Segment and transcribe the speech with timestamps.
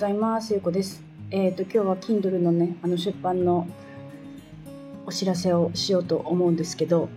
[0.00, 0.54] ございます。
[0.54, 1.02] ゆうこです。
[1.30, 3.68] えっ、ー、と、今日は Kindle のね、あの出版の
[5.04, 7.10] お知らせをしようと思うんですけど、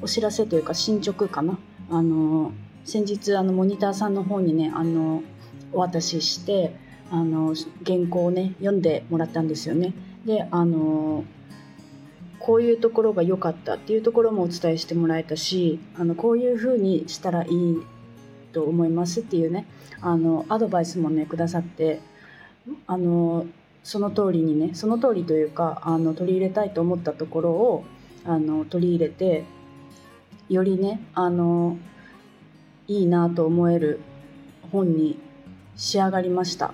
[0.00, 1.58] お知らせというか進捗かな。
[1.90, 2.52] あの、
[2.86, 5.22] 先日、あの、モニターさんの方にね、あの、
[5.74, 6.74] お渡しして、
[7.10, 9.92] あの、原稿をね、読んでもらったんですよね。
[10.24, 11.24] で、あの、
[12.38, 17.82] こういうところが良かったっていうところもお伝えしてもらえたし、あの、こういう風にしたらいい
[18.52, 19.66] と思いますっていうね
[20.00, 22.00] あのアドバイスもねくださって
[22.86, 23.46] あの
[23.82, 27.84] その通りにねその通りというかあの取り入れたいと思ったところを
[28.24, 29.44] あの取り入れて
[30.48, 31.78] よりねあの
[32.88, 34.00] いいなと思える
[34.72, 35.18] 本に
[35.76, 36.72] 仕上がりました。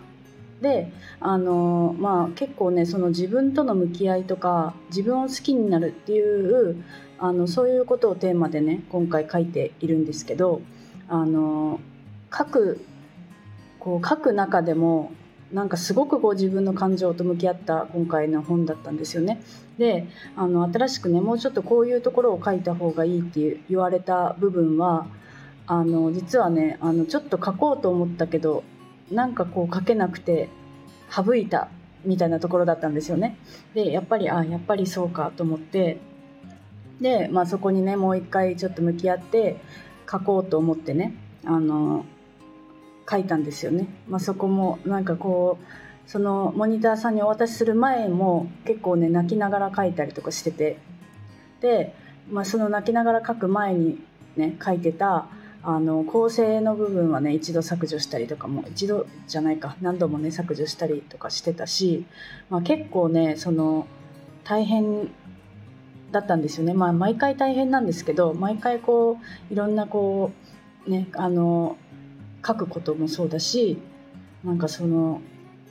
[0.60, 6.82] であのまあ結構ねその自分との向き合いとか自分を好きになるっていう
[7.18, 10.62] あのそういうことをテーマでね今回書いているんですけど
[11.08, 11.78] あの
[12.36, 12.80] 書く
[13.78, 15.12] こう書く中でも
[15.52, 19.40] なんかすごくこう自分の感情と向き合った今回の本だったんですよね。
[19.78, 25.06] であの新しくねもうちょっとこういうところを書いた方がいいって言われた部分は
[25.66, 28.64] あの実はねあのちょっと書こうと思ったけど
[29.10, 30.48] なんかこう書けなくて
[31.10, 31.68] 省いた
[32.04, 33.36] みたいなところだったんですよね。
[33.74, 35.98] でやっぱりあやっぱりそうかと思って
[37.00, 39.58] で、まあ、そこにねもう一回ちょっと向き合って
[40.10, 42.04] 書こうと思ってねあの
[43.08, 50.78] 書いたんですよね、まあ、そこもなんかこうそのモニターさんにお渡しする前も結構ね泣きながら書いたりとかしてて
[51.60, 51.94] で、
[52.30, 53.98] まあ、その泣きながら書く前に
[54.36, 55.28] ね書いてた
[55.62, 62.06] あの構成の部分はね一度削除したりとかも一度じゃないか何度もね削除したりとかしてたし、
[62.50, 63.88] まあ、結構ねその
[64.44, 65.10] 大変
[66.12, 66.72] だったんですよね。
[66.72, 69.18] まあ、毎回大変なんですけど毎回こ
[69.50, 70.30] ういろんなこ
[70.86, 71.76] うねあの
[72.44, 73.78] 書くこともそうだし
[74.44, 75.20] なんかその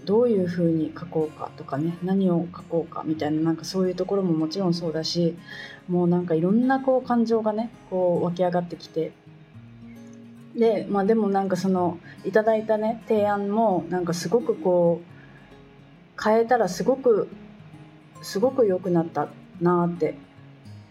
[0.05, 5.35] どういうふうに書こうかとかね何を書こうかみたいななんかそういうところももちろんそうだし
[5.87, 9.11] もうなんかいろんなこう感情がねこう湧き上がってきて
[10.55, 17.27] でまあでもなんかそのいただいたね提案もなんかすごくこう変えたらすごく
[18.21, 19.27] すごく良くなった
[19.59, 20.15] なって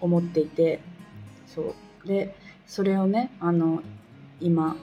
[0.00, 0.80] 思っていて
[1.46, 1.74] そう。
[2.06, 2.34] で
[2.66, 3.82] それをねあの
[4.40, 4.76] 今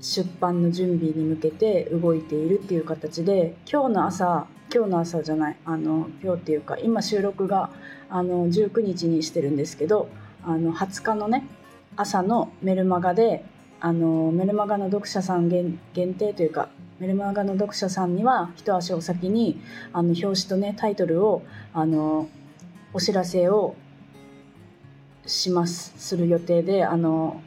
[0.00, 7.70] 出版の準備に向けて動いているっていう形で今日の朝今日の朝じゃないあの今日っていうか今収録が
[8.10, 10.08] あの19日にしてるんですけど
[10.44, 11.46] あの20日のね
[11.96, 13.44] 朝のメルマガで
[13.80, 19.60] あのメルマガの読者さん限定というかメルマガの読者さんには一足お先に
[19.92, 21.42] あの表紙とねタイトルを
[21.72, 22.28] あの
[22.92, 23.74] お知らせを
[25.26, 27.40] しますする予定であの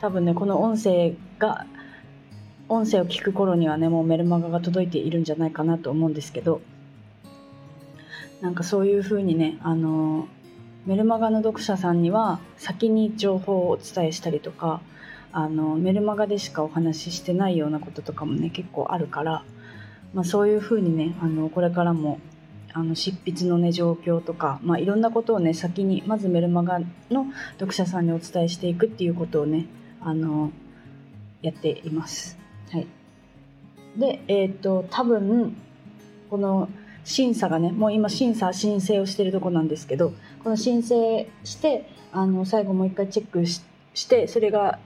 [0.00, 1.66] 多分ねこの音声が
[2.70, 6.60] 音声を聞く頃にはねもうメルマガが届いているんじゃないかなと思うんですけど
[8.40, 10.28] なんかそういう風にねあの
[10.86, 14.80] メルマガの読者さんには先に情報をお伝えしたりとか
[15.32, 19.44] あのメルマガでしかお話ししてないようなこととかもね結構あるから、
[20.14, 22.20] まあ、そういうふうにねあのこれからも
[22.72, 26.78] あの執筆のね状況とか、まあ、いろんなことをね先にまずメルマガ
[27.10, 29.66] の読者さんにお伝えしていくっていうことをね
[30.00, 30.52] あの
[31.42, 32.39] やっています。
[32.70, 32.86] はい、
[33.96, 35.56] でえっ、と多分
[36.30, 36.68] この
[37.04, 40.12] 審査がねもう今審査申請をしてるとこなんですけど
[40.44, 43.62] この申請してあの最後もう一回チェックし
[44.08, 44.78] てそれが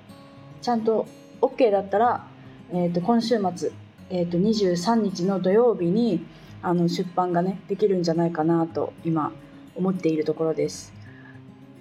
[0.63, 1.07] ちゃんと
[1.41, 2.27] OK だったら、
[2.73, 3.73] えー、と今週末、
[4.09, 6.25] えー、と23日の土曜日に
[6.63, 9.33] あの出版がねできるんじゃないかなと今
[9.77, 10.93] 思っているところです。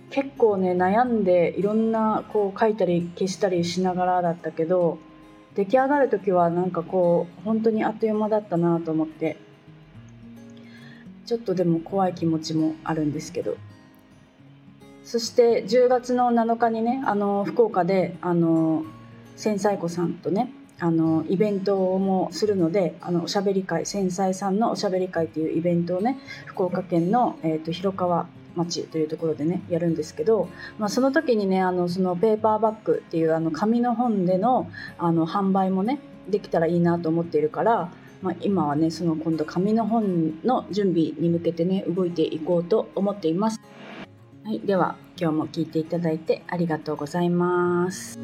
[0.09, 5.00] 結構ね悩んでいろんなこう書いたり消したりしながらだったけど
[5.56, 9.38] 出来上がる時はなんかこう本当にあっという間だったなと思って。
[11.25, 13.56] ちょっとでも怖い気持ちもあるんですけど。
[15.03, 18.85] そして10月の7日にねあの福岡であの
[19.35, 37.91] 繊細子さんとねあのイベントもするのであのおしゃべり会繊細さんのおしゃべり会っていうイベントをね福岡県の、えーと、広川町というところでねやるんですけど、まあ、その時にねあのそのペーパーバッグっていうあの紙の本でのあの販売もねできたらいいなと思っているから、
[38.22, 43.59] まあ、今はねその今度紙の本の準備に向けてね動いていこうと思っています。
[44.44, 48.20] はい、では今日も聞いていただいてありがとうございます。